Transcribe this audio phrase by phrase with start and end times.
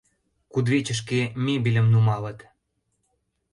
[0.51, 2.39] Кудывечышке мебельым нумалыт.